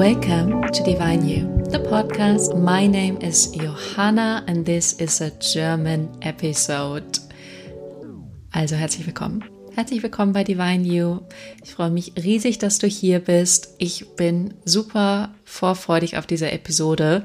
[0.00, 2.56] Welcome to Divine You, the podcast.
[2.56, 7.20] My name is Johanna and this is a German episode.
[8.50, 9.44] Also herzlich willkommen.
[9.74, 11.20] Herzlich willkommen bei Divine You.
[11.62, 13.74] Ich freue mich riesig, dass du hier bist.
[13.76, 17.22] Ich bin super vorfreudig auf diese Episode.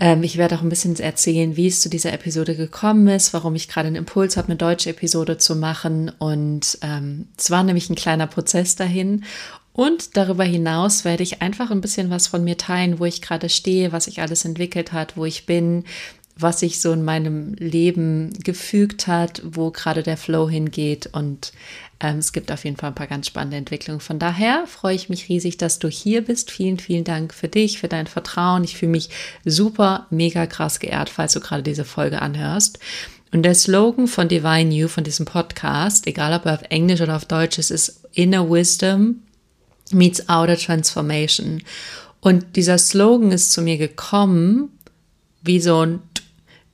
[0.00, 3.54] Ähm, ich werde auch ein bisschen erzählen, wie es zu dieser Episode gekommen ist, warum
[3.54, 6.10] ich gerade einen Impuls habe, eine deutsche Episode zu machen.
[6.18, 9.24] Und ähm, es war nämlich ein kleiner Prozess dahin.
[9.76, 13.48] Und darüber hinaus werde ich einfach ein bisschen was von mir teilen, wo ich gerade
[13.48, 15.82] stehe, was sich alles entwickelt hat, wo ich bin,
[16.36, 21.08] was sich so in meinem Leben gefügt hat, wo gerade der Flow hingeht.
[21.12, 21.52] Und
[21.98, 24.00] ähm, es gibt auf jeden Fall ein paar ganz spannende Entwicklungen.
[24.00, 26.52] Von daher freue ich mich riesig, dass du hier bist.
[26.52, 28.62] Vielen, vielen Dank für dich, für dein Vertrauen.
[28.62, 29.10] Ich fühle mich
[29.44, 32.78] super, mega krass geehrt, falls du gerade diese Folge anhörst.
[33.32, 37.16] Und der Slogan von Divine You, von diesem Podcast, egal ob er auf Englisch oder
[37.16, 39.23] auf Deutsch ist, ist Inner Wisdom
[39.94, 41.62] meets Outer Transformation.
[42.20, 44.70] Und dieser Slogan ist zu mir gekommen,
[45.42, 46.00] wie so ein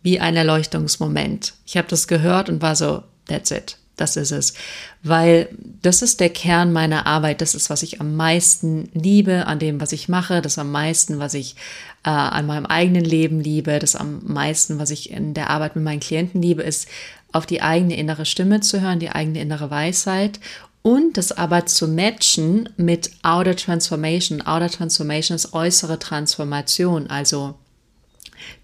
[0.02, 1.54] wie ein Erleuchtungsmoment.
[1.66, 4.54] Ich habe das gehört und war so, that's it, das ist es.
[5.02, 5.48] Weil
[5.82, 9.80] das ist der Kern meiner Arbeit, das ist, was ich am meisten liebe an dem,
[9.80, 11.56] was ich mache, das am meisten, was ich
[12.04, 15.84] äh, an meinem eigenen Leben liebe, das am meisten, was ich in der Arbeit mit
[15.84, 16.88] meinen Klienten liebe, ist
[17.32, 20.40] auf die eigene innere Stimme zu hören, die eigene innere Weisheit
[20.82, 24.42] und das aber zu matchen mit Outer Transformation.
[24.42, 27.54] Outer Transformation ist äußere Transformation, also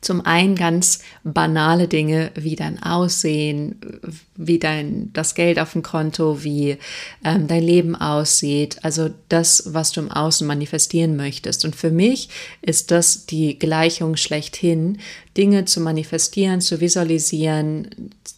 [0.01, 3.81] zum einen ganz banale Dinge wie dein Aussehen,
[4.35, 6.79] wie dein das Geld auf dem Konto, wie
[7.25, 11.65] ähm, dein Leben aussieht, also das, was du im Außen manifestieren möchtest.
[11.65, 12.29] Und für mich
[12.63, 14.99] ist das die Gleichung schlechthin,
[15.37, 17.91] Dinge zu manifestieren, zu visualisieren,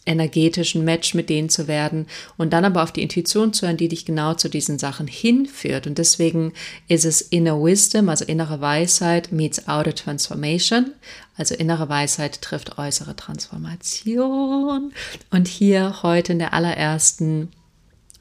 [0.05, 3.87] energetischen Match mit denen zu werden und dann aber auf die Intuition zu hören, die
[3.87, 5.87] dich genau zu diesen Sachen hinführt.
[5.87, 6.53] Und deswegen
[6.87, 10.91] ist es Inner Wisdom, also innere Weisheit meets Outer Transformation.
[11.37, 14.91] Also innere Weisheit trifft äußere Transformation.
[15.31, 17.49] Und hier heute in der allerersten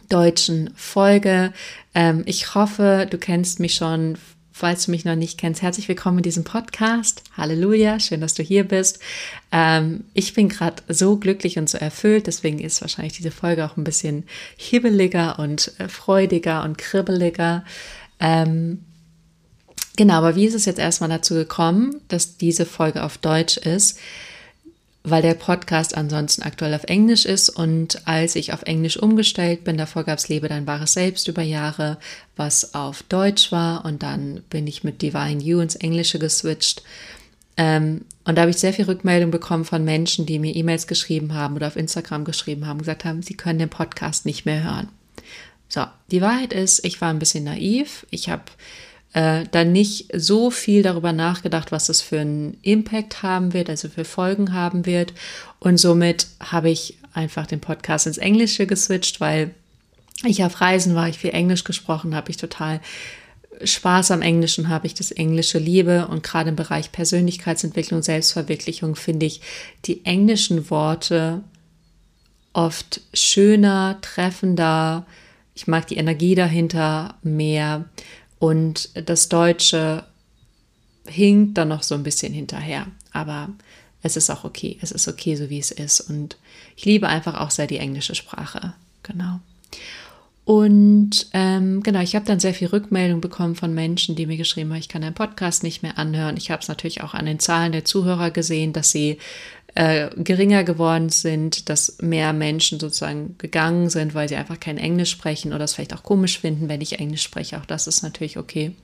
[0.09, 1.53] deutschen Folge.
[1.95, 4.19] Ähm, ich hoffe, du kennst mich schon
[4.59, 7.23] Falls du mich noch nicht kennst, herzlich willkommen in diesem Podcast.
[7.37, 8.99] Halleluja, schön, dass du hier bist.
[9.53, 13.77] Ähm, ich bin gerade so glücklich und so erfüllt, deswegen ist wahrscheinlich diese Folge auch
[13.77, 14.25] ein bisschen
[14.57, 17.65] hibbeliger und äh, freudiger und kribbeliger.
[18.19, 18.81] Ähm,
[19.97, 24.01] genau, aber wie ist es jetzt erstmal dazu gekommen, dass diese Folge auf Deutsch ist?
[25.05, 27.49] Weil der Podcast ansonsten aktuell auf Englisch ist.
[27.49, 31.43] Und als ich auf Englisch umgestellt bin, davor gab es Lebe dein wahres Selbst über
[31.43, 31.99] Jahre,
[32.37, 33.85] was auf Deutsch war.
[33.85, 36.83] Und dann bin ich mit Divine You ins Englische geswitcht.
[37.57, 41.35] Ähm, und da habe ich sehr viel Rückmeldung bekommen von Menschen, die mir E-Mails geschrieben
[41.35, 44.89] haben oder auf Instagram geschrieben haben, gesagt haben, sie können den Podcast nicht mehr hören.
[45.69, 48.07] So, die Wahrheit ist, ich war ein bisschen naiv.
[48.11, 48.45] Ich habe
[49.13, 53.89] äh, dann nicht so viel darüber nachgedacht, was das für einen Impact haben wird, also
[53.89, 55.15] für Folgen haben wird.
[55.61, 59.55] Und somit habe ich einfach den Podcast ins Englische geswitcht, weil
[60.25, 62.81] ich auf Reisen war, ich viel Englisch gesprochen habe, ich total
[63.63, 69.27] Spaß am Englischen habe, ich das Englische liebe und gerade im Bereich Persönlichkeitsentwicklung, Selbstverwirklichung finde
[69.27, 69.41] ich
[69.85, 71.43] die englischen Worte
[72.53, 75.07] oft schöner, treffender.
[75.55, 77.85] Ich mag die Energie dahinter mehr
[78.39, 80.05] und das Deutsche
[81.07, 82.87] hinkt dann noch so ein bisschen hinterher.
[83.13, 83.49] Aber
[84.03, 84.79] es ist auch okay.
[84.81, 86.01] Es ist okay, so wie es ist.
[86.01, 86.37] Und
[86.77, 88.75] ich liebe einfach auch sehr die englische Sprache.
[89.03, 89.41] Genau.
[90.45, 94.71] Und ähm, genau, ich habe dann sehr viel Rückmeldung bekommen von Menschen, die mir geschrieben
[94.71, 96.39] haben, ich kann den Podcast nicht mehr anhören.
[96.39, 99.19] Ich habe es natürlich auch an den Zahlen der Zuhörer gesehen, dass sie
[99.79, 105.13] äh, geringer geworden sind, dass mehr Menschen sozusagen gegangen sind, weil sie einfach kein Englisch
[105.13, 107.59] sprechen oder es vielleicht auch komisch finden, wenn ich Englisch spreche.
[107.59, 108.75] Auch das ist natürlich okay.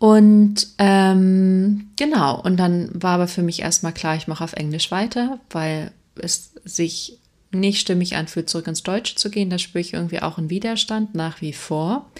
[0.00, 4.90] Und ähm, genau, und dann war aber für mich erstmal klar, ich mache auf Englisch
[4.90, 7.18] weiter, weil es sich
[7.52, 9.50] nicht stimmig anfühlt, zurück ins Deutsche zu gehen.
[9.50, 12.10] Da spüre ich irgendwie auch einen Widerstand nach wie vor.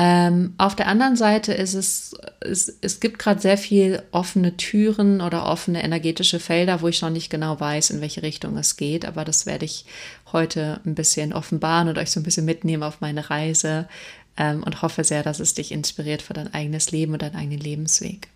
[0.00, 5.20] Ähm, auf der anderen Seite ist es, es, es gibt gerade sehr viel offene Türen
[5.20, 9.04] oder offene energetische Felder, wo ich noch nicht genau weiß, in welche Richtung es geht.
[9.04, 9.86] Aber das werde ich
[10.32, 13.88] heute ein bisschen offenbaren und euch so ein bisschen mitnehmen auf meine Reise
[14.36, 17.58] ähm, und hoffe sehr, dass es dich inspiriert für dein eigenes Leben und deinen eigenen
[17.58, 18.28] Lebensweg.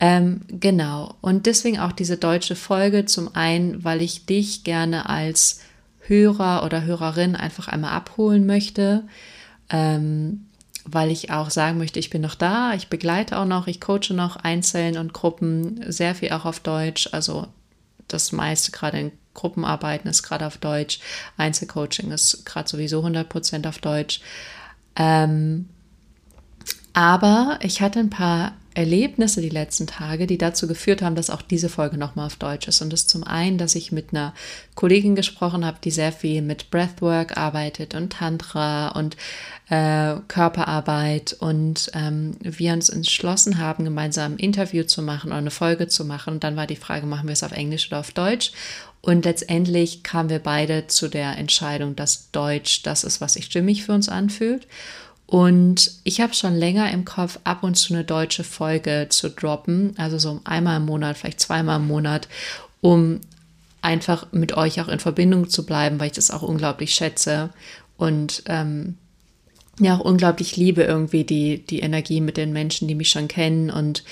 [0.00, 1.14] Ähm, genau.
[1.20, 3.04] Und deswegen auch diese deutsche Folge.
[3.04, 5.60] Zum einen, weil ich dich gerne als
[6.06, 9.04] Hörer oder Hörerin einfach einmal abholen möchte.
[9.68, 10.46] Ähm,
[10.84, 14.12] weil ich auch sagen möchte, ich bin noch da, ich begleite auch noch, ich coache
[14.12, 17.08] noch einzeln und Gruppen, sehr viel auch auf Deutsch.
[17.12, 17.46] Also
[18.08, 21.00] das meiste gerade in Gruppenarbeiten ist gerade auf Deutsch.
[21.36, 24.20] Einzelcoaching ist gerade sowieso 100% auf Deutsch.
[24.96, 25.68] Ähm,
[26.92, 31.42] Aber ich hatte ein paar Erlebnisse die letzten Tage, die dazu geführt haben, dass auch
[31.42, 32.80] diese Folge nochmal auf Deutsch ist.
[32.82, 34.32] Und das ist zum einen, dass ich mit einer
[34.74, 39.16] Kollegin gesprochen habe, die sehr viel mit Breathwork arbeitet und Tantra und
[39.70, 45.50] äh, Körperarbeit und ähm, wir uns entschlossen haben, gemeinsam ein Interview zu machen oder eine
[45.50, 46.34] Folge zu machen.
[46.34, 48.52] Und dann war die Frage, machen wir es auf Englisch oder auf Deutsch?
[49.02, 53.84] Und letztendlich kamen wir beide zu der Entscheidung, dass Deutsch das ist, was sich stimmig
[53.84, 54.66] für uns anfühlt.
[55.30, 59.94] Und ich habe schon länger im Kopf, ab und zu eine deutsche Folge zu droppen,
[59.96, 62.26] also so einmal im Monat, vielleicht zweimal im Monat,
[62.80, 63.20] um
[63.80, 67.50] einfach mit euch auch in Verbindung zu bleiben, weil ich das auch unglaublich schätze
[67.96, 68.96] und ähm,
[69.78, 73.70] ja auch unglaublich liebe irgendwie die, die Energie mit den Menschen, die mich schon kennen
[73.70, 74.02] und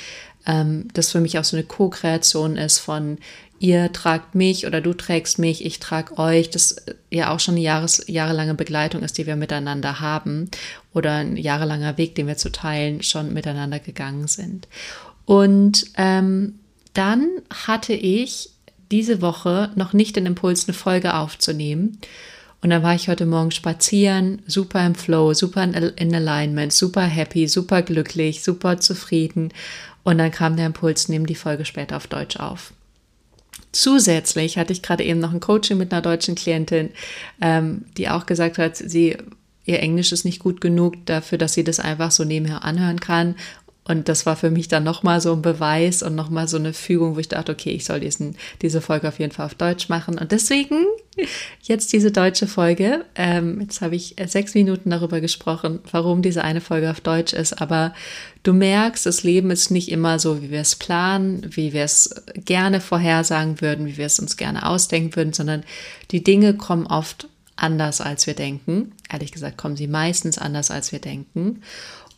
[0.49, 3.19] ähm, das für mich auch so eine Co-Kreation ist von
[3.61, 6.77] ihr tragt mich oder du trägst mich, ich trage euch, das
[7.11, 10.51] ja auch schon eine Jahres, jahrelange Begleitung ist, die wir miteinander haben
[10.95, 14.69] oder ein jahrelanger Weg, den wir zu teilen schon miteinander gegangen sind.
[15.25, 16.61] Und ähm,
[16.95, 17.29] dann
[17.67, 18.51] hatte ich
[18.91, 21.99] diese Woche noch nicht den Impuls, eine Folge aufzunehmen.
[22.61, 27.47] Und dann war ich heute Morgen spazieren, super im Flow, super in Alignment, super happy,
[27.47, 29.53] super glücklich, super zufrieden.
[30.09, 32.73] Und dann kam der Impuls, nehmen die Folge später auf Deutsch auf.
[33.73, 36.89] Zusätzlich hatte ich gerade eben noch ein Coaching mit einer deutschen Klientin,
[37.43, 39.19] ähm, die auch gesagt hat, sie
[39.67, 43.35] ihr Englisch ist nicht gut genug dafür, dass sie das einfach so nebenher anhören kann.
[43.89, 47.17] Und das war für mich dann nochmal so ein Beweis und nochmal so eine Fügung,
[47.17, 50.19] wo ich dachte, okay, ich soll diesen, diese Folge auf jeden Fall auf Deutsch machen.
[50.19, 50.85] Und deswegen
[51.63, 53.05] jetzt diese deutsche Folge.
[53.15, 57.61] Ähm, jetzt habe ich sechs Minuten darüber gesprochen, warum diese eine Folge auf Deutsch ist.
[57.61, 57.95] Aber
[58.43, 62.23] du merkst, das Leben ist nicht immer so, wie wir es planen, wie wir es
[62.35, 65.65] gerne vorhersagen würden, wie wir es uns gerne ausdenken würden, sondern
[66.11, 68.93] die Dinge kommen oft anders, als wir denken.
[69.11, 71.63] Ehrlich gesagt kommen sie meistens anders, als wir denken.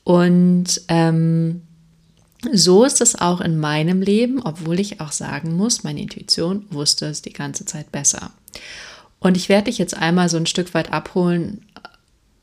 [0.05, 1.63] Und ähm,
[2.53, 7.07] so ist es auch in meinem Leben, obwohl ich auch sagen muss, meine Intuition wusste
[7.07, 8.31] es die ganze Zeit besser.
[9.19, 11.67] Und ich werde dich jetzt einmal so ein Stück weit abholen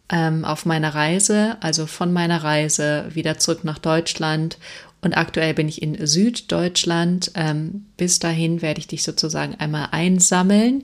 [0.09, 4.57] ähm, auf meiner Reise, also von meiner Reise wieder zurück nach Deutschland.
[5.01, 7.31] Und aktuell bin ich in Süddeutschland.
[7.35, 10.83] Ähm, bis dahin werde ich dich sozusagen einmal einsammeln.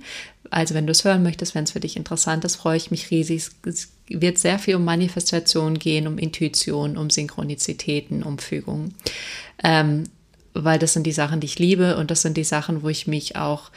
[0.54, 3.10] Also wenn du es hören möchtest, wenn es für dich interessant ist, freue ich mich
[3.10, 3.50] riesig.
[3.66, 8.94] Es wird sehr viel um Manifestation gehen, um Intuition, um Synchronizitäten, um Fügung.
[9.64, 10.04] Ähm,
[10.54, 13.08] weil das sind die Sachen, die ich liebe und das sind die Sachen, wo ich
[13.08, 13.72] mich auch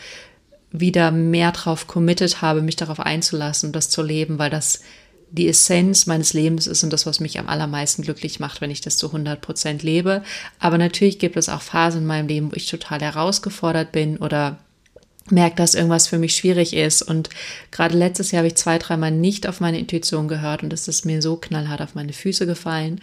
[0.70, 4.82] wieder mehr drauf committed habe, mich darauf einzulassen, das zu leben, weil das
[5.30, 8.82] die Essenz meines Lebens ist und das, was mich am allermeisten glücklich macht, wenn ich
[8.82, 10.22] das zu 100 Prozent lebe.
[10.58, 14.58] Aber natürlich gibt es auch Phasen in meinem Leben, wo ich total herausgefordert bin oder
[15.30, 17.02] merke, dass irgendwas für mich schwierig ist.
[17.02, 17.30] Und
[17.70, 21.04] gerade letztes Jahr habe ich zwei, dreimal nicht auf meine Intuition gehört und es ist
[21.04, 23.00] mir so knallhart auf meine Füße gefallen.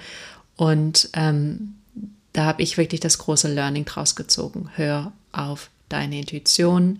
[0.55, 1.75] Und ähm,
[2.33, 4.69] da habe ich wirklich das große Learning draus gezogen.
[4.75, 6.99] Hör auf deine Intuition.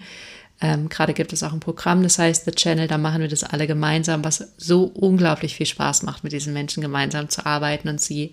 [0.62, 3.44] Ähm, gerade gibt es auch ein Programm, das heißt The Channel, da machen wir das
[3.44, 8.00] alle gemeinsam, was so unglaublich viel Spaß macht, mit diesen Menschen gemeinsam zu arbeiten und
[8.00, 8.32] sie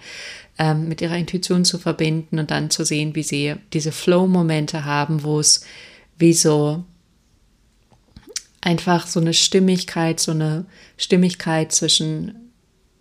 [0.59, 5.25] ähm, mit ihrer Intuition zu verbinden und dann zu sehen, wie sie diese Flow-Momente haben,
[5.25, 5.65] wo es
[6.21, 6.85] wie so
[8.61, 12.53] einfach so eine Stimmigkeit, so eine Stimmigkeit zwischen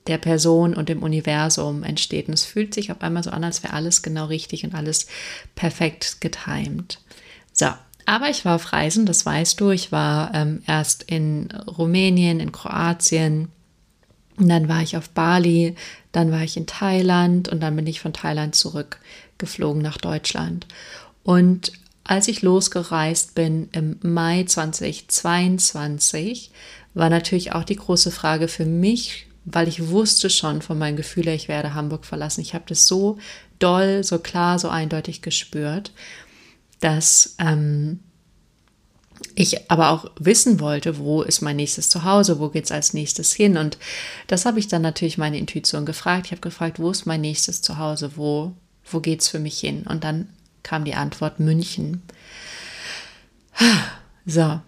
[0.07, 2.27] der Person und dem Universum entsteht.
[2.27, 5.05] Und es fühlt sich auf einmal so an, als wäre alles genau richtig und alles
[5.55, 6.99] perfekt getimt.
[7.51, 7.67] So,
[8.05, 9.69] aber ich war auf Reisen, das weißt du.
[9.69, 13.49] Ich war ähm, erst in Rumänien, in Kroatien,
[14.39, 15.75] und dann war ich auf Bali,
[16.13, 20.65] dann war ich in Thailand und dann bin ich von Thailand zurückgeflogen nach Deutschland.
[21.23, 21.73] Und
[22.09, 26.49] als ich losgereist bin im Mai 2022,
[26.95, 31.27] war natürlich auch die große Frage für mich, weil ich wusste schon von meinem Gefühl
[31.27, 32.41] ich werde Hamburg verlassen.
[32.41, 33.19] Ich habe das so
[33.59, 35.91] doll, so klar, so eindeutig gespürt,
[36.79, 37.99] dass ähm,
[39.35, 43.33] ich aber auch wissen wollte, wo ist mein nächstes Zuhause, wo geht es als nächstes
[43.33, 43.55] hin.
[43.55, 43.77] Und
[44.25, 46.25] das habe ich dann natürlich meine Intuition gefragt.
[46.25, 48.53] Ich habe gefragt, wo ist mein nächstes Zuhause, wo,
[48.89, 49.83] wo geht es für mich hin?
[49.87, 50.29] Und dann
[50.63, 52.01] kam die Antwort München.
[54.25, 54.59] So,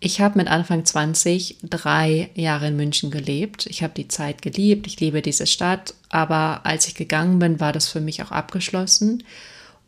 [0.00, 3.66] ich habe mit Anfang 20 drei Jahre in München gelebt.
[3.66, 7.72] Ich habe die Zeit geliebt, ich liebe diese Stadt, aber als ich gegangen bin, war
[7.72, 9.22] das für mich auch abgeschlossen.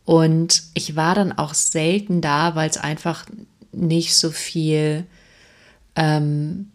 [0.04, 3.26] Und ich war dann auch selten da, weil es einfach
[3.72, 5.04] nicht so viel
[5.96, 6.70] ähm,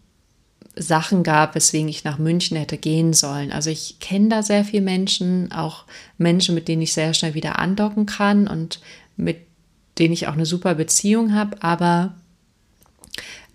[0.80, 3.52] Sachen gab, weswegen ich nach München hätte gehen sollen.
[3.52, 5.84] Also ich kenne da sehr viele Menschen, auch
[6.18, 8.80] Menschen, mit denen ich sehr schnell wieder andocken kann und
[9.18, 9.38] mit
[10.00, 12.16] denen ich auch eine super Beziehung habe, aber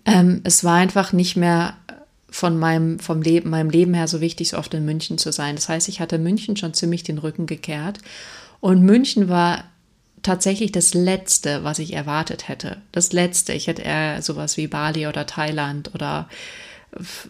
[0.05, 1.75] ähm, es war einfach nicht mehr
[2.29, 5.55] von meinem, vom Leben, meinem Leben her so wichtig, so oft in München zu sein.
[5.55, 7.99] Das heißt, ich hatte München schon ziemlich den Rücken gekehrt.
[8.59, 9.63] Und München war
[10.21, 12.81] tatsächlich das Letzte, was ich erwartet hätte.
[12.91, 13.53] Das Letzte.
[13.53, 16.27] Ich hätte eher sowas wie Bali oder Thailand oder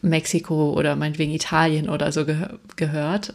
[0.01, 2.35] Mexiko oder meinetwegen Italien oder so geh
[2.75, 3.33] gehört.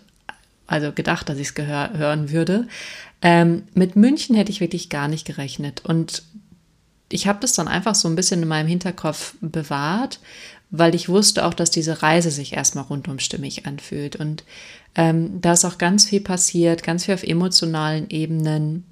[0.66, 2.68] Also gedacht, dass ich es hören würde.
[3.22, 5.84] Ähm, mit München hätte ich wirklich gar nicht gerechnet.
[5.84, 6.22] Und
[7.10, 10.20] ich habe das dann einfach so ein bisschen in meinem Hinterkopf bewahrt,
[10.70, 14.14] weil ich wusste auch, dass diese Reise sich erstmal rundum stimmig anfühlt.
[14.14, 14.44] Und
[14.94, 18.84] ähm, da ist auch ganz viel passiert, ganz viel auf emotionalen Ebenen,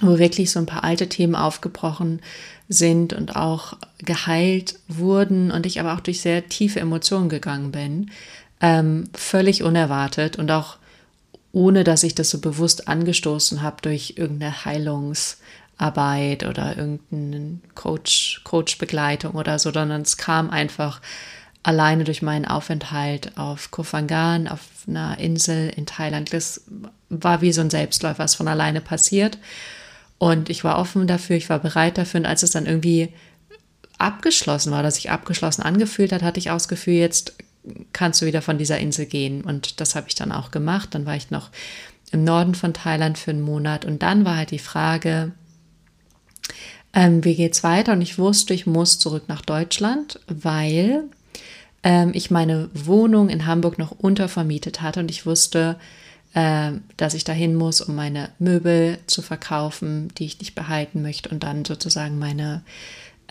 [0.00, 2.20] wo wirklich so ein paar alte Themen aufgebrochen
[2.68, 8.10] sind und auch geheilt wurden und ich aber auch durch sehr tiefe Emotionen gegangen bin.
[8.60, 10.78] Ähm, völlig unerwartet und auch
[11.52, 15.36] ohne dass ich das so bewusst angestoßen habe durch irgendeine Heilungs-
[15.78, 21.00] Arbeit oder irgendeine Coach, Coach-Begleitung oder so, sondern es kam einfach
[21.62, 26.32] alleine durch meinen Aufenthalt auf Koh Phangan, auf einer Insel in Thailand.
[26.32, 26.62] Das
[27.08, 29.38] war wie so ein Selbstläufer, was von alleine passiert.
[30.18, 32.20] Und ich war offen dafür, ich war bereit dafür.
[32.20, 33.10] Und als es dann irgendwie
[33.98, 37.34] abgeschlossen war, dass sich abgeschlossen angefühlt hat, hatte ich auch das Gefühl, jetzt
[37.92, 39.42] kannst du wieder von dieser Insel gehen.
[39.42, 40.94] Und das habe ich dann auch gemacht.
[40.94, 41.50] Dann war ich noch
[42.12, 43.84] im Norden von Thailand für einen Monat.
[43.84, 45.32] Und dann war halt die Frage,
[46.92, 47.92] ähm, wie geht's weiter?
[47.92, 51.04] Und ich wusste, ich muss zurück nach Deutschland, weil
[51.82, 55.76] ähm, ich meine Wohnung in Hamburg noch untervermietet hatte und ich wusste,
[56.36, 61.30] äh, dass ich dahin muss, um meine Möbel zu verkaufen, die ich nicht behalten möchte
[61.30, 62.62] und dann sozusagen meine,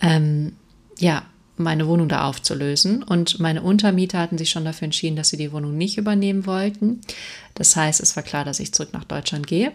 [0.02, 0.54] ähm,
[0.98, 1.22] ja,
[1.56, 3.04] meine Wohnung da aufzulösen.
[3.04, 7.00] Und meine Untermieter hatten sich schon dafür entschieden, dass sie die Wohnung nicht übernehmen wollten.
[7.54, 9.70] Das heißt, es war klar, dass ich zurück nach Deutschland gehe.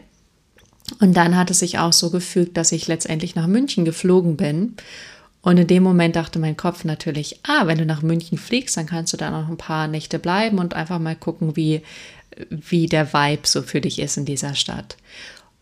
[0.99, 4.75] Und dann hat es sich auch so gefügt, dass ich letztendlich nach München geflogen bin.
[5.41, 8.87] Und in dem Moment dachte mein Kopf natürlich, ah, wenn du nach München fliegst, dann
[8.87, 11.81] kannst du da noch ein paar Nächte bleiben und einfach mal gucken, wie,
[12.49, 14.97] wie der Vibe so für dich ist in dieser Stadt.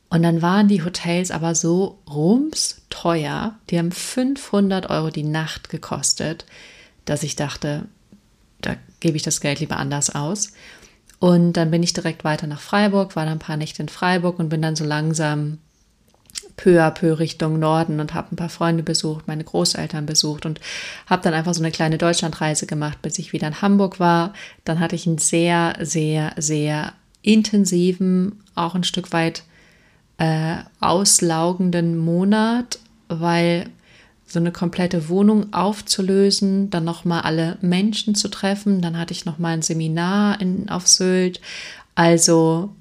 [0.10, 5.70] Und dann waren die Hotels aber so rums teuer, die haben 500 Euro die Nacht
[5.70, 6.46] gekostet,
[7.06, 7.86] dass ich dachte,
[8.62, 10.52] da gebe ich das Geld lieber anders aus.
[11.20, 14.40] Und dann bin ich direkt weiter nach Freiburg, war dann ein paar Nächte in Freiburg
[14.40, 15.60] und bin dann so langsam
[16.56, 20.60] peu à peu Richtung Norden und habe ein paar Freunde besucht, meine Großeltern besucht und
[21.08, 24.34] habe dann einfach so eine kleine Deutschlandreise gemacht, bis ich wieder in Hamburg war.
[24.66, 29.44] Dann hatte ich einen sehr, sehr, sehr intensiven, auch ein Stück weit
[30.18, 33.70] äh, auslaugenden Monat, weil
[34.26, 38.82] so eine komplette Wohnung aufzulösen, dann nochmal alle Menschen zu treffen.
[38.82, 41.42] Dann hatte ich nochmal ein Seminar in, auf Sylt.
[41.96, 42.76] Also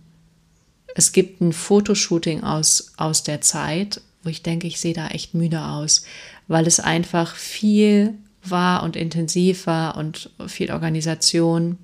[0.99, 5.33] es gibt ein Fotoshooting aus, aus der Zeit, wo ich denke, ich sehe da echt
[5.33, 6.03] müde aus,
[6.49, 11.79] weil es einfach viel war und intensiv war und viel Organisation,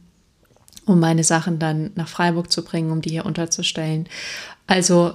[0.85, 4.09] um meine Sachen dann nach Freiburg zu bringen, um die hier unterzustellen.
[4.67, 5.15] Also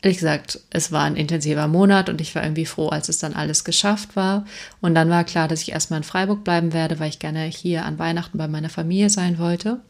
[0.00, 3.34] ehrlich gesagt, es war ein intensiver Monat und ich war irgendwie froh, als es dann
[3.34, 4.46] alles geschafft war.
[4.80, 7.84] Und dann war klar, dass ich erstmal in Freiburg bleiben werde, weil ich gerne hier
[7.84, 9.80] an Weihnachten bei meiner Familie sein wollte.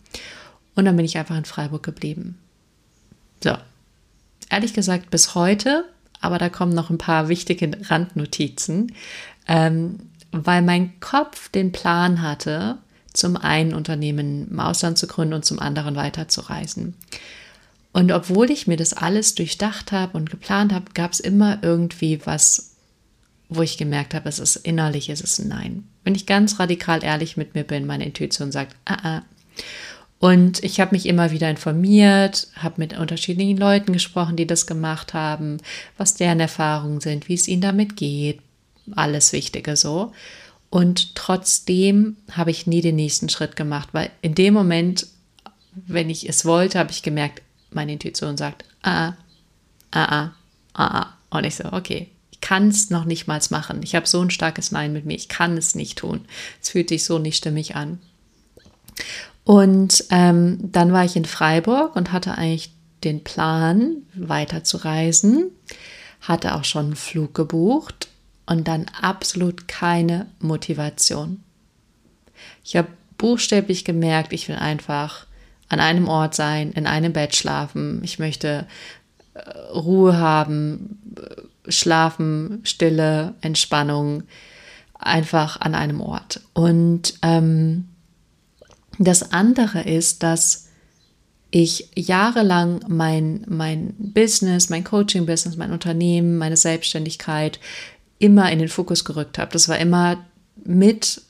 [0.75, 2.37] Und dann bin ich einfach in Freiburg geblieben.
[3.43, 3.57] So,
[4.51, 5.85] ehrlich gesagt bis heute,
[6.21, 8.95] aber da kommen noch ein paar wichtige Randnotizen,
[9.47, 9.99] ähm,
[10.33, 12.79] weil mein Kopf den Plan hatte,
[13.13, 16.95] zum einen Unternehmen im Ausland zu gründen und zum anderen weiterzureisen.
[17.93, 22.21] Und obwohl ich mir das alles durchdacht habe und geplant habe, gab es immer irgendwie
[22.25, 22.77] was,
[23.49, 25.89] wo ich gemerkt habe, es ist innerlich, es ist ein Nein.
[26.05, 29.23] Wenn ich ganz radikal ehrlich mit mir bin, meine Intuition sagt, ah, ah.
[30.21, 35.15] Und ich habe mich immer wieder informiert, habe mit unterschiedlichen Leuten gesprochen, die das gemacht
[35.15, 35.59] haben,
[35.97, 38.41] was deren Erfahrungen sind, wie es ihnen damit geht,
[38.97, 40.13] alles Wichtige so.
[40.71, 45.07] Und trotzdem habe ich nie den nächsten Schritt gemacht, weil in dem Moment,
[45.75, 49.15] wenn ich es wollte, habe ich gemerkt, meine Intuition sagt, ah,
[49.93, 50.33] ah, ah,
[50.75, 51.15] ah, ah.
[51.31, 53.83] Und ich so, okay, ich kann es noch nicht mal machen.
[53.83, 56.25] Ich habe so ein starkes Nein mit mir, ich kann es nicht tun.
[56.61, 58.01] Es fühlt sich so nicht stimmig an.
[59.49, 62.71] Und ähm, dann war ich in Freiburg und hatte eigentlich
[63.03, 65.47] den Plan, weiter zu reisen,
[66.21, 68.09] hatte auch schon einen Flug gebucht
[68.45, 71.43] und dann absolut keine Motivation.
[72.63, 75.25] Ich habe buchstäblich gemerkt, ich will einfach
[75.71, 78.03] an einem Ort sein, in einem Bett schlafen.
[78.05, 78.67] Ich möchte
[79.33, 80.99] äh, Ruhe haben,
[81.69, 84.25] schlafen, Stille, Entspannung,
[84.99, 86.43] einfach an einem Ort.
[86.53, 87.88] Und ähm,
[88.99, 90.69] das andere ist, dass
[91.51, 97.59] ich jahrelang mein, mein Business, mein Coaching-Business, mein Unternehmen, meine Selbstständigkeit
[98.19, 99.53] immer in den Fokus gerückt habe.
[99.53, 100.25] Das war immer
[100.65, 101.23] mit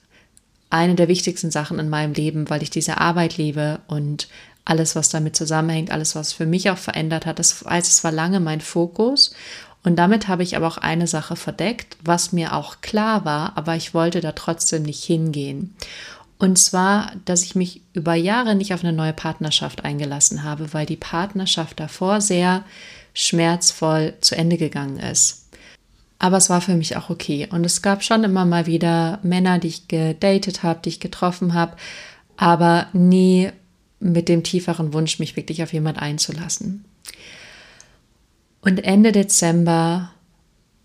[0.71, 4.29] eine der wichtigsten Sachen in meinem Leben, weil ich diese Arbeit liebe und
[4.65, 7.39] alles, was damit zusammenhängt, alles, was für mich auch verändert hat.
[7.39, 9.35] Das, also es war lange mein Fokus.
[9.85, 13.77] Und damit habe ich aber auch eine Sache verdeckt, was mir auch klar war, aber
[13.77, 15.75] ich wollte da trotzdem nicht hingehen.
[16.38, 20.87] Und zwar, dass ich mich über Jahre nicht auf eine neue Partnerschaft eingelassen habe, weil
[20.87, 22.64] die Partnerschaft davor sehr
[23.12, 25.49] schmerzvoll zu Ende gegangen ist.
[26.21, 27.49] Aber es war für mich auch okay.
[27.50, 31.54] Und es gab schon immer mal wieder Männer, die ich gedatet habe, die ich getroffen
[31.54, 31.76] habe,
[32.37, 33.50] aber nie
[34.00, 36.85] mit dem tieferen Wunsch, mich wirklich auf jemand einzulassen.
[38.61, 40.11] Und Ende Dezember,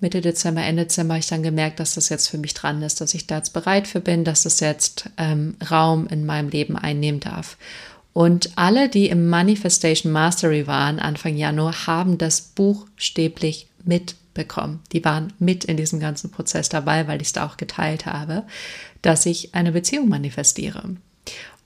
[0.04, 3.00] Mitte Dezember, Ende Dezember habe ich dann gemerkt, dass das jetzt für mich dran ist,
[3.00, 6.76] dass ich da jetzt bereit für bin, dass das jetzt ähm, Raum in meinem Leben
[6.76, 7.58] einnehmen darf.
[8.12, 14.82] Und alle, die im Manifestation Mastery waren Anfang Januar, haben das buchstäblich mitbekommen.
[14.92, 18.44] Die waren mit in diesem ganzen Prozess dabei, weil ich es da auch geteilt habe,
[19.02, 20.84] dass ich eine Beziehung manifestiere.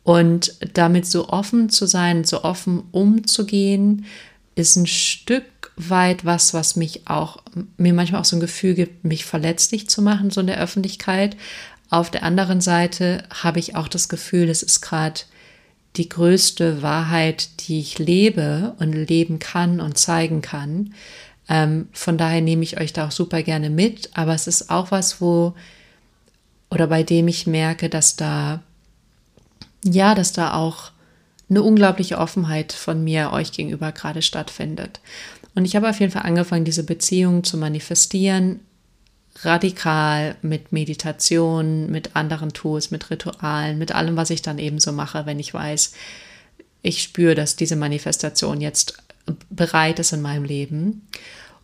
[0.04, 4.06] Und damit so offen zu sein, so offen umzugehen,
[4.54, 5.44] ist ein Stück
[5.78, 7.38] weit was, was mich auch,
[7.78, 11.38] mir manchmal auch so ein Gefühl gibt, mich verletzlich zu machen, so in der Öffentlichkeit.
[11.90, 15.22] Auf der anderen Seite habe ich auch das Gefühl, es ist gerade
[15.96, 20.94] die größte Wahrheit, die ich lebe und leben kann und zeigen kann.
[21.48, 24.92] Ähm, von daher nehme ich euch da auch super gerne mit, aber es ist auch
[24.92, 25.54] was, wo
[26.70, 28.62] oder bei dem ich merke, dass da
[29.84, 30.92] ja, dass da auch
[31.50, 35.00] eine unglaubliche Offenheit von mir euch gegenüber gerade stattfindet.
[35.58, 38.60] Und ich habe auf jeden Fall angefangen, diese Beziehung zu manifestieren,
[39.42, 44.92] radikal mit Meditation, mit anderen Tools, mit Ritualen, mit allem, was ich dann eben so
[44.92, 45.94] mache, wenn ich weiß,
[46.84, 49.02] ich spüre, dass diese Manifestation jetzt
[49.50, 51.08] bereit ist in meinem Leben.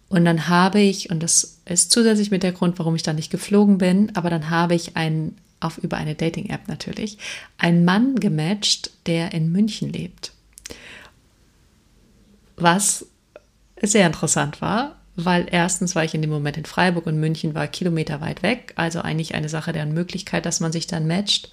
[0.10, 3.30] Und dann habe ich, und das ist zusätzlich mit der Grund, warum ich da nicht
[3.30, 7.20] geflogen bin, aber dann habe ich einen auf über eine Dating-App natürlich,
[7.60, 10.32] einen Mann gematcht, der in München lebt.
[12.56, 13.06] Was
[13.84, 17.68] sehr interessant war, weil erstens war ich in dem Moment in Freiburg und München war
[17.68, 21.52] Kilometer weit weg, also eigentlich eine Sache der Möglichkeit, dass man sich dann matcht.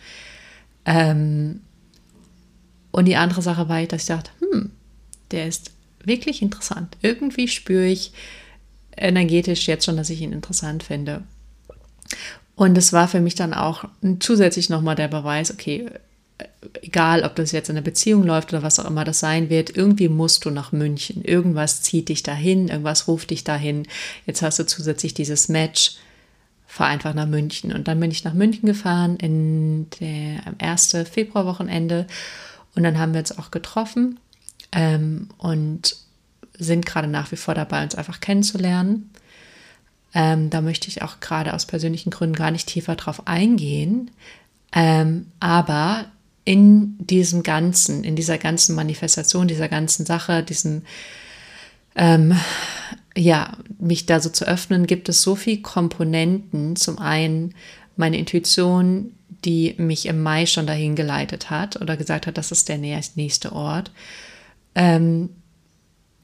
[0.84, 1.60] Ähm,
[2.90, 4.70] und die andere Sache war, dass ich dachte, hm,
[5.30, 5.72] der ist
[6.04, 6.96] wirklich interessant.
[7.02, 8.12] Irgendwie spüre ich
[8.96, 11.22] energetisch jetzt schon, dass ich ihn interessant finde.
[12.56, 13.84] Und es war für mich dann auch
[14.18, 15.86] zusätzlich nochmal der Beweis, okay,
[16.82, 19.74] egal ob das jetzt in einer Beziehung läuft oder was auch immer das sein wird,
[19.76, 21.22] irgendwie musst du nach München.
[21.22, 23.86] Irgendwas zieht dich dahin, irgendwas ruft dich dahin.
[24.26, 25.96] Jetzt hast du zusätzlich dieses Match,
[26.66, 27.72] fahr einfach nach München.
[27.72, 30.96] Und dann bin ich nach München gefahren in der am 1.
[31.10, 32.06] Februarwochenende
[32.74, 34.20] und dann haben wir uns auch getroffen
[34.72, 35.96] ähm, und
[36.58, 39.10] sind gerade nach wie vor dabei, uns einfach kennenzulernen.
[40.14, 44.10] Ähm, da möchte ich auch gerade aus persönlichen Gründen gar nicht tiefer drauf eingehen.
[44.72, 46.06] Ähm, aber
[46.44, 50.84] in diesem Ganzen, in dieser ganzen Manifestation, dieser ganzen Sache, diesen,
[51.94, 52.34] ähm,
[53.16, 56.76] ja, mich da so zu öffnen, gibt es so viele Komponenten.
[56.76, 57.54] Zum einen
[57.96, 59.12] meine Intuition,
[59.44, 63.52] die mich im Mai schon dahin geleitet hat oder gesagt hat, das ist der nächste
[63.52, 63.90] Ort.
[64.74, 65.30] Ähm,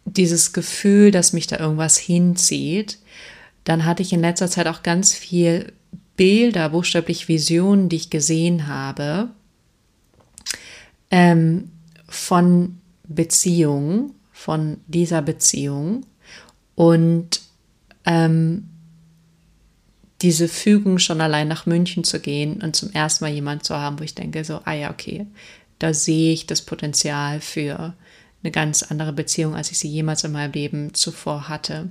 [0.04, 2.98] dieses Gefühl, dass mich da irgendwas hinzieht
[3.66, 5.72] dann hatte ich in letzter Zeit auch ganz viel
[6.16, 9.28] Bilder, buchstäblich Visionen, die ich gesehen habe,
[11.10, 11.70] ähm,
[12.08, 16.04] von Beziehungen, von dieser Beziehung
[16.74, 17.40] und
[18.04, 18.68] ähm,
[20.22, 23.98] diese Fügung schon allein nach München zu gehen und zum ersten Mal jemand zu haben,
[23.98, 25.26] wo ich denke, so, ah ja, okay,
[25.78, 27.94] da sehe ich das Potenzial für
[28.42, 31.90] eine ganz andere Beziehung, als ich sie jemals in meinem Leben zuvor hatte.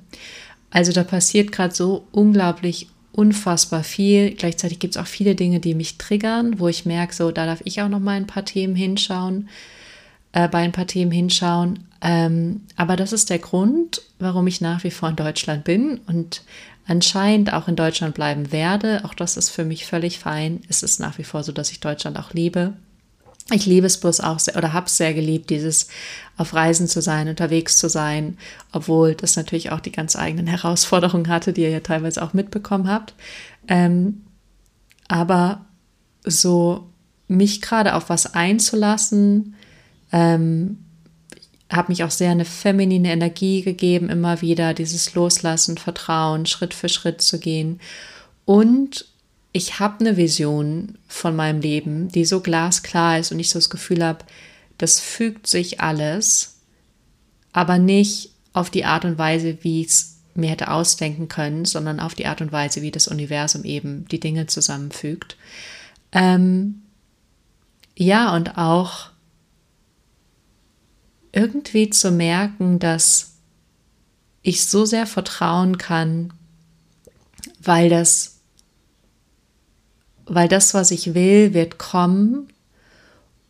[0.72, 4.32] Also da passiert gerade so unglaublich unfassbar viel.
[4.32, 7.62] Gleichzeitig gibt es auch viele Dinge, die mich triggern, wo ich merke, so da darf
[7.64, 9.50] ich auch noch mal ein paar Themen hinschauen,
[10.34, 11.80] äh, bei ein paar Themen hinschauen.
[12.02, 16.44] Ähm, aber das ist der Grund, warum ich nach wie vor in Deutschland bin und
[16.88, 19.02] anscheinend auch in Deutschland bleiben werde.
[19.06, 20.62] Auch das ist für mich völlig fein.
[20.68, 22.74] Es ist nach wie vor so, dass ich Deutschland auch liebe.
[23.52, 25.88] Ich liebe es bloß auch sehr, oder habe es sehr geliebt, dieses
[26.36, 28.38] auf Reisen zu sein, unterwegs zu sein,
[28.72, 32.90] obwohl das natürlich auch die ganz eigenen Herausforderungen hatte, die ihr ja teilweise auch mitbekommen
[32.90, 33.14] habt.
[33.68, 34.24] Ähm,
[35.08, 35.66] aber
[36.24, 36.90] so
[37.28, 39.56] mich gerade auf was einzulassen,
[40.12, 40.80] ähm,
[41.72, 46.90] habe mich auch sehr eine feminine Energie gegeben, immer wieder dieses Loslassen, Vertrauen, Schritt für
[46.90, 47.80] Schritt zu gehen
[48.46, 49.06] und
[49.56, 53.70] ich habe eine Vision von meinem Leben, die so glasklar ist und ich so das
[53.70, 54.26] Gefühl habe,
[54.78, 56.58] das fügt sich alles,
[57.54, 62.16] aber nicht auf die Art und Weise, wie es mir hätte ausdenken können, sondern auf
[62.16, 65.38] die Art und Weise, wie das Universum eben die Dinge zusammenfügt.
[66.12, 66.82] Ähm,
[67.96, 69.10] ja, und auch
[71.32, 73.36] irgendwie zu merken, dass
[74.42, 76.34] ich so sehr vertrauen kann,
[77.64, 78.35] weil das,
[80.26, 82.48] weil das, was ich will, wird kommen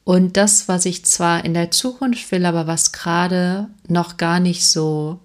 [0.04, 4.66] und das, was ich zwar in der Zukunft will, aber was gerade noch gar nicht
[4.66, 5.20] so,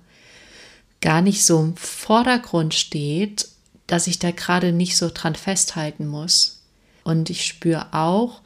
[1.01, 3.49] gar nicht so im Vordergrund steht,
[3.87, 6.63] dass ich da gerade nicht so dran festhalten muss.
[7.05, 8.41] Und ich spüre auch,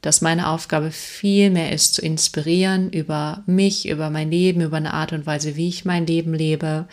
[0.00, 4.94] dass meine Aufgabe viel mehr ist, zu inspirieren über mich, über mein Leben, über eine
[4.94, 6.86] Art und Weise, wie ich mein Leben lebe,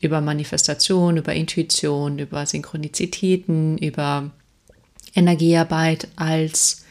[0.00, 4.30] über Manifestation, über Intuition, über Synchronizitäten, über
[5.14, 6.84] Energiearbeit als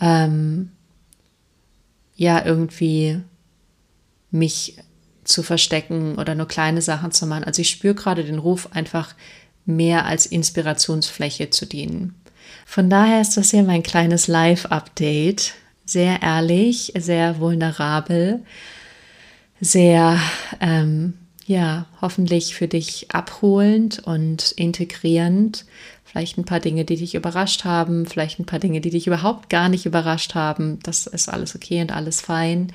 [0.00, 0.70] ähm,
[2.16, 3.20] ja irgendwie
[4.30, 4.76] mich
[5.24, 7.44] zu verstecken oder nur kleine Sachen zu machen.
[7.44, 9.14] Also ich spüre gerade den Ruf, einfach
[9.64, 12.14] mehr als Inspirationsfläche zu dienen.
[12.66, 15.54] Von daher ist das hier mein kleines Live-Update.
[15.84, 18.40] Sehr ehrlich, sehr vulnerabel,
[19.60, 20.18] sehr,
[20.60, 25.64] ähm, ja, hoffentlich für dich abholend und integrierend.
[26.12, 29.48] Vielleicht ein paar Dinge, die dich überrascht haben, vielleicht ein paar Dinge, die dich überhaupt
[29.48, 30.78] gar nicht überrascht haben.
[30.82, 32.70] Das ist alles okay und alles fein.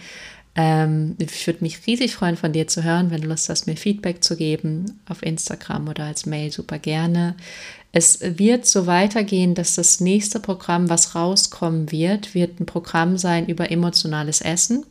[0.55, 3.77] Ähm, ich würde mich riesig freuen, von dir zu hören, wenn du Lust hast, mir
[3.77, 7.35] Feedback zu geben auf Instagram oder als Mail, super gerne.
[7.91, 13.45] Es wird so weitergehen, dass das nächste Programm, was rauskommen wird, wird ein Programm sein
[13.45, 14.83] über emotionales Essen.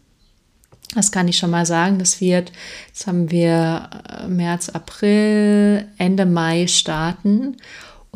[0.94, 1.98] Das kann ich schon mal sagen.
[1.98, 2.52] Das wird,
[2.86, 7.56] jetzt haben wir äh, März, April, Ende Mai starten.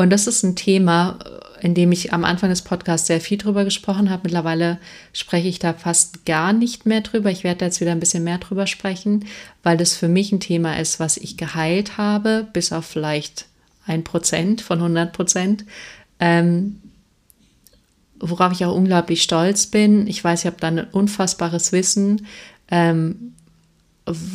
[0.01, 1.19] Und das ist ein Thema,
[1.61, 4.23] in dem ich am Anfang des Podcasts sehr viel drüber gesprochen habe.
[4.25, 4.79] Mittlerweile
[5.13, 7.31] spreche ich da fast gar nicht mehr drüber.
[7.31, 9.27] Ich werde da jetzt wieder ein bisschen mehr drüber sprechen,
[9.63, 13.45] weil das für mich ein Thema ist, was ich geheilt habe, bis auf vielleicht
[13.85, 15.67] ein Prozent von 100 Prozent.
[16.19, 16.81] Ähm,
[18.19, 20.07] worauf ich auch unglaublich stolz bin.
[20.07, 22.27] Ich weiß, ich habe da ein unfassbares Wissen.
[22.71, 23.35] Ähm,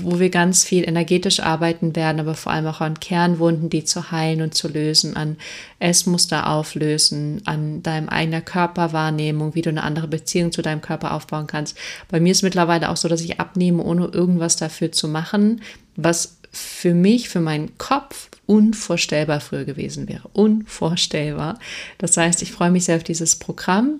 [0.01, 4.11] wo wir ganz viel energetisch arbeiten werden, aber vor allem auch an Kernwunden, die zu
[4.11, 5.37] heilen und zu lösen, an
[5.79, 11.47] Essmuster auflösen, an deinem eigenen Körperwahrnehmung, wie du eine andere Beziehung zu deinem Körper aufbauen
[11.47, 11.77] kannst.
[12.09, 15.61] Bei mir ist mittlerweile auch so, dass ich abnehme, ohne irgendwas dafür zu machen,
[15.95, 20.29] was für mich, für meinen Kopf unvorstellbar früher gewesen wäre.
[20.33, 21.59] Unvorstellbar.
[21.97, 23.99] Das heißt, ich freue mich sehr auf dieses Programm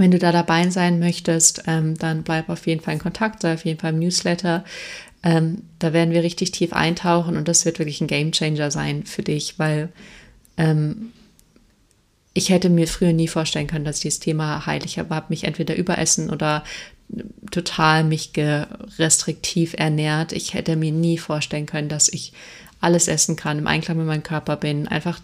[0.00, 3.54] wenn du da dabei sein möchtest, ähm, dann bleib auf jeden Fall in Kontakt, sei
[3.54, 4.64] auf jeden Fall im Newsletter.
[5.22, 9.04] Ähm, da werden wir richtig tief eintauchen und das wird wirklich ein Game Changer sein
[9.04, 9.90] für dich, weil
[10.56, 11.12] ähm,
[12.32, 16.30] ich hätte mir früher nie vorstellen können, dass dieses Thema heilig habe, mich entweder überessen
[16.30, 16.64] oder
[17.50, 18.32] total mich
[18.98, 20.32] restriktiv ernährt.
[20.32, 22.32] Ich hätte mir nie vorstellen können, dass ich
[22.80, 25.20] alles essen kann, im Einklang mit meinem Körper bin, einfach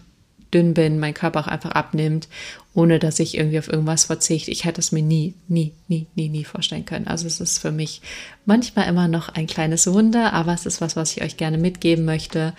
[0.53, 2.27] dünn bin, mein Körper auch einfach abnimmt,
[2.73, 4.51] ohne dass ich irgendwie auf irgendwas verzichte.
[4.51, 7.07] Ich hätte es mir nie, nie, nie, nie, nie vorstellen können.
[7.07, 8.01] Also es ist für mich
[8.45, 12.05] manchmal immer noch ein kleines Wunder, aber es ist was, was ich euch gerne mitgeben
[12.05, 12.53] möchte.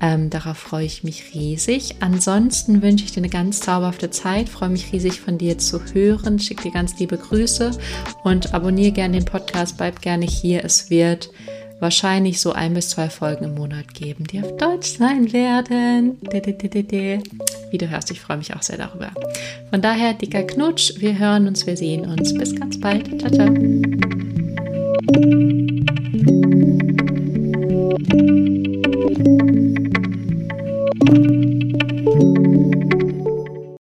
[0.00, 1.96] Ähm, darauf freue ich mich riesig.
[2.00, 6.38] Ansonsten wünsche ich dir eine ganz zauberhafte Zeit, freue mich riesig von dir zu hören,
[6.38, 7.70] schicke dir ganz liebe Grüße
[8.22, 10.64] und abonniere gerne den Podcast, bleib gerne hier.
[10.64, 11.30] Es wird
[11.84, 16.18] wahrscheinlich so ein bis zwei Folgen im Monat geben, die auf Deutsch sein werden.
[17.70, 19.10] Wie du hörst, ich freue mich auch sehr darüber.
[19.68, 22.32] Von daher, dicker Knutsch, wir hören uns, wir sehen uns.
[22.32, 23.06] Bis ganz bald.
[23.20, 23.52] Ciao, ciao.